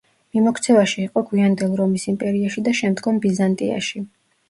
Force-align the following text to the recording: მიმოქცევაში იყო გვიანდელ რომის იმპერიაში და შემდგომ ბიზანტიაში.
მიმოქცევაში 0.37 1.03
იყო 1.09 1.23
გვიანდელ 1.27 1.77
რომის 1.83 2.09
იმპერიაში 2.15 2.67
და 2.71 2.77
შემდგომ 2.83 3.25
ბიზანტიაში. 3.31 4.07